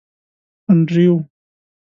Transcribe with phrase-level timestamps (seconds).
[0.69, 1.15] انډریو.